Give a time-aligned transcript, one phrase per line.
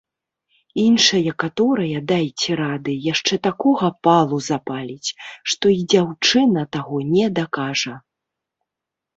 [0.83, 5.09] Іншая каторая, дайце рады, яшчэ такога палу запаліць,
[5.53, 7.95] што і дзяўчына таго не дакажа!